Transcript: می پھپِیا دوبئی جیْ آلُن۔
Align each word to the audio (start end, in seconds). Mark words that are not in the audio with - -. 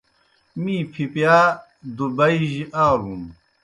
می 0.61 0.75
پھپِیا 0.91 1.35
دوبئی 1.95 2.37
جیْ 2.51 2.61
آلُن۔ 2.85 3.23